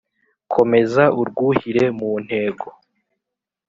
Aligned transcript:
komeza 0.53 1.03
urwuhire 1.19 1.83
mu 1.99 2.11
ntego 2.25 2.67